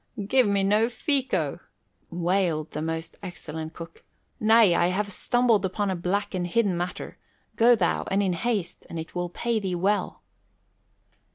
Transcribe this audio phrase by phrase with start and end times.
[0.25, 1.59] "Give me no fico,"
[2.09, 4.03] wailed the most excellent cook.
[4.39, 7.19] "Nay, I have stumbled upon a black and hidden matter.
[7.55, 10.23] Go thou, and in haste, and it will pay thee well."